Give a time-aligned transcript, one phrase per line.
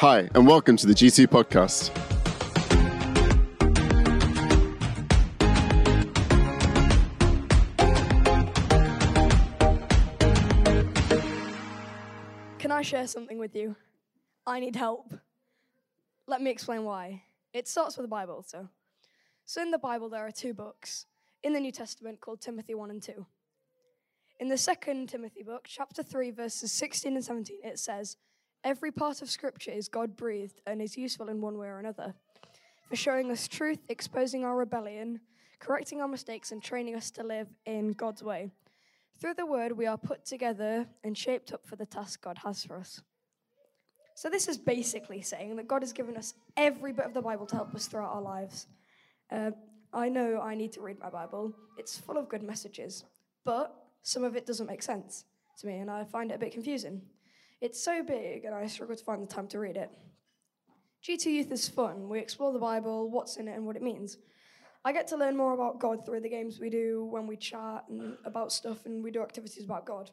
[0.00, 1.90] Hi, and welcome to the G2 podcast.
[12.58, 13.76] Can I share something with you?
[14.46, 15.12] I need help.
[16.26, 17.24] Let me explain why.
[17.52, 18.70] It starts with the Bible, so.
[19.44, 21.04] So in the Bible, there are two books
[21.42, 23.26] in the New Testament called Timothy 1 and 2.
[24.38, 28.16] In the second Timothy book, chapter 3, verses 16 and 17, it says,
[28.62, 32.14] Every part of Scripture is God breathed and is useful in one way or another,
[32.88, 35.20] for showing us truth, exposing our rebellion,
[35.60, 38.50] correcting our mistakes, and training us to live in God's way.
[39.18, 42.62] Through the word, we are put together and shaped up for the task God has
[42.64, 43.00] for us.
[44.14, 47.46] So, this is basically saying that God has given us every bit of the Bible
[47.46, 48.66] to help us throughout our lives.
[49.30, 49.52] Uh,
[49.92, 53.04] I know I need to read my Bible, it's full of good messages,
[53.44, 55.24] but some of it doesn't make sense
[55.60, 57.00] to me, and I find it a bit confusing.
[57.60, 59.90] It's so big, and I struggle to find the time to read it.
[61.06, 62.08] G2 Youth is fun.
[62.08, 64.18] We explore the Bible, what's in it, and what it means.
[64.84, 67.84] I get to learn more about God through the games we do when we chat
[67.90, 70.10] and about stuff and we do activities about God.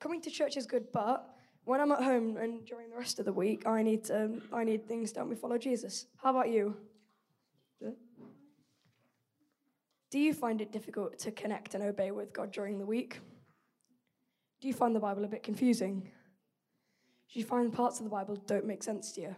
[0.00, 1.28] Coming to church is good, but
[1.64, 4.64] when I'm at home and during the rest of the week, I need to, I
[4.64, 6.06] need things to help me follow Jesus.
[6.22, 6.76] How about you?
[10.10, 13.18] Do you find it difficult to connect and obey with God during the week?
[14.62, 16.10] Do you find the Bible a bit confusing?
[17.30, 19.36] You find parts of the Bible don't make sense to you?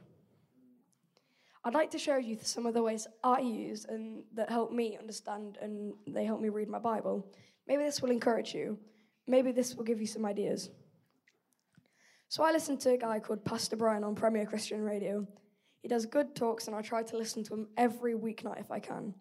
[1.64, 4.70] I'd like to share with you some of the ways I use and that help
[4.72, 7.27] me understand and they help me read my Bible.
[7.66, 8.78] Maybe this will encourage you.
[9.27, 10.70] Maybe this will give you some ideas.
[12.31, 15.27] So I listen to a guy called Pastor Brian on Premier Christian Radio.
[15.81, 18.81] He does good talks, and I try to listen to him every weeknight if I
[18.81, 19.14] can.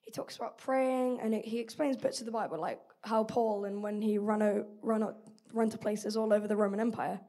[0.00, 3.82] He talks about praying, and he explains bits of the Bible, like how Paul and
[3.82, 5.16] when he ran out, ran out,
[5.52, 7.20] ran to places all over the Roman Empire.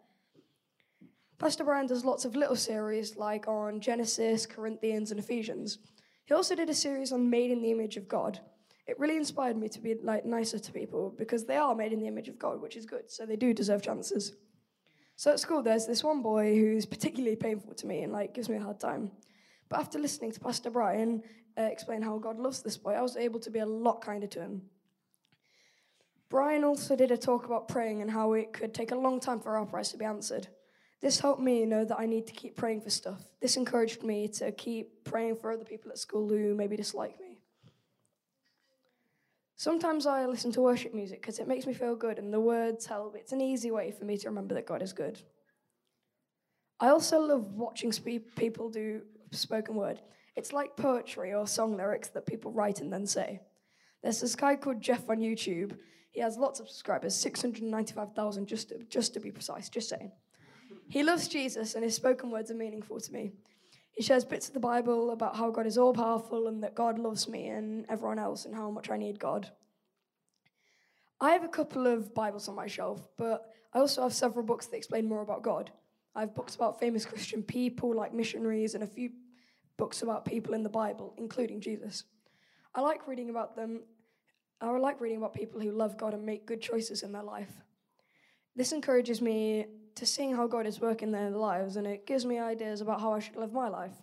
[1.38, 5.80] Pastor Brian does lots of little series like on Genesis, Corinthians, and Ephesians.
[6.26, 8.40] He also did a series on made in the image of God.
[8.88, 12.00] It really inspired me to be like nicer to people because they are made in
[12.00, 14.34] the image of God, which is good, so they do deserve chances.
[15.18, 18.48] So at school, there's this one boy who's particularly painful to me and like gives
[18.48, 19.12] me a hard time.
[19.68, 21.22] But after listening to Pastor Brian
[21.58, 24.28] uh, explain how God loves this boy, I was able to be a lot kinder
[24.28, 24.62] to him.
[26.30, 29.40] Brian also did a talk about praying and how it could take a long time
[29.40, 30.48] for our prayers to be answered.
[31.06, 33.22] This helped me know that I need to keep praying for stuff.
[33.40, 37.38] This encouraged me to keep praying for other people at school who maybe dislike me.
[39.56, 42.88] Sometimes I listen to worship music because it makes me feel good and the words
[42.88, 43.16] help.
[43.16, 45.22] It's an easy way for me to remember that God is good.
[46.80, 47.92] I also love watching
[48.36, 50.02] people do spoken word.
[50.36, 53.42] It's like poetry or song lyrics that people write and then say.
[54.02, 55.78] There's this guy called Jeff on YouTube.
[56.10, 60.12] He has lots of subscribers, 695,000 just to, just to be precise, just saying.
[60.90, 63.32] He loves Jesus and his spoken words are meaningful to me.
[63.92, 67.00] He shares bits of the Bible about how God is all powerful and that God
[67.00, 69.50] loves me and everyone else and how much I need God.
[71.22, 74.68] I have a couple of Bibles on my shelf, but I also have several books
[74.68, 75.72] that explain more about God.
[76.14, 79.12] I have books about famous Christian people like missionaries and a few
[79.78, 82.04] books about people in the Bible, including Jesus.
[82.74, 83.82] I like reading about them.
[84.60, 87.52] I like reading about people who love God and make good choices in their life.
[88.56, 92.38] This encourages me to seeing how God is working their lives, and it gives me
[92.38, 93.96] ideas about how I should live my life.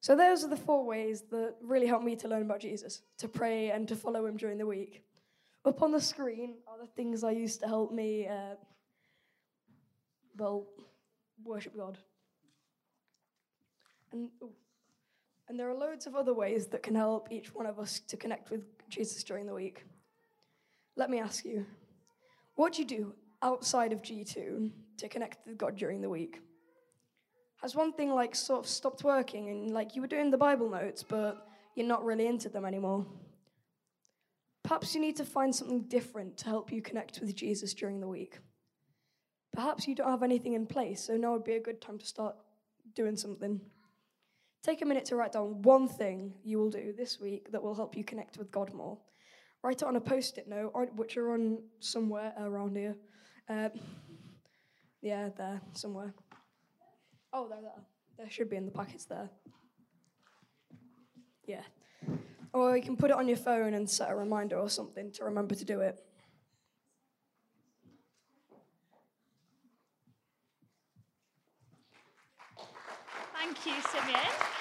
[0.00, 3.28] So, those are the four ways that really help me to learn about Jesus, to
[3.28, 5.04] pray, and to follow him during the week.
[5.64, 8.56] Up on the screen are the things I used to help me, uh,
[10.36, 10.66] well,
[11.44, 11.98] worship God.
[14.12, 14.28] And,
[15.48, 18.16] and there are loads of other ways that can help each one of us to
[18.16, 19.84] connect with Jesus during the week.
[20.96, 21.64] Let me ask you
[22.54, 26.40] what do you do outside of G2 to connect with God during the week?
[27.62, 30.68] Has one thing like sort of stopped working and like you were doing the Bible
[30.68, 33.06] notes, but you're not really into them anymore?
[34.64, 38.08] Perhaps you need to find something different to help you connect with Jesus during the
[38.08, 38.38] week.
[39.52, 42.06] Perhaps you don't have anything in place, so now would be a good time to
[42.06, 42.36] start
[42.94, 43.60] doing something.
[44.62, 47.74] Take a minute to write down one thing you will do this week that will
[47.74, 48.98] help you connect with God more.
[49.62, 52.96] Write it on a post it note, which are on somewhere around here.
[53.52, 53.68] Uh,
[55.02, 56.14] yeah, there, somewhere.
[57.34, 57.84] Oh, there, there.
[58.16, 59.28] There should be in the packets there.
[61.46, 61.60] Yeah.
[62.54, 65.24] Or you can put it on your phone and set a reminder or something to
[65.24, 66.02] remember to do it.
[73.34, 74.51] Thank you, Simeon.